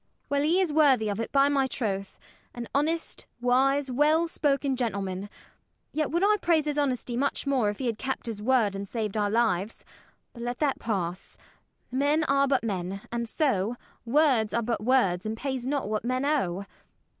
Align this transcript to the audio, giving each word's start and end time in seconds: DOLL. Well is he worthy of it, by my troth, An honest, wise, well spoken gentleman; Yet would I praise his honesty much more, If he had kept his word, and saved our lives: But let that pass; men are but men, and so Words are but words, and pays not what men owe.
DOLL. 0.01 0.29
Well 0.29 0.43
is 0.45 0.69
he 0.71 0.75
worthy 0.75 1.09
of 1.09 1.19
it, 1.19 1.31
by 1.31 1.47
my 1.47 1.67
troth, 1.67 2.17
An 2.55 2.67
honest, 2.73 3.27
wise, 3.39 3.91
well 3.91 4.27
spoken 4.27 4.75
gentleman; 4.75 5.29
Yet 5.93 6.09
would 6.09 6.23
I 6.23 6.37
praise 6.41 6.65
his 6.65 6.79
honesty 6.79 7.15
much 7.15 7.45
more, 7.45 7.69
If 7.69 7.77
he 7.77 7.85
had 7.85 7.99
kept 7.99 8.25
his 8.25 8.41
word, 8.41 8.75
and 8.75 8.89
saved 8.89 9.15
our 9.15 9.29
lives: 9.29 9.85
But 10.33 10.41
let 10.41 10.57
that 10.57 10.79
pass; 10.79 11.37
men 11.91 12.23
are 12.23 12.47
but 12.47 12.63
men, 12.63 13.01
and 13.11 13.29
so 13.29 13.75
Words 14.03 14.55
are 14.55 14.63
but 14.63 14.83
words, 14.83 15.27
and 15.27 15.37
pays 15.37 15.67
not 15.67 15.87
what 15.87 16.03
men 16.03 16.25
owe. 16.25 16.65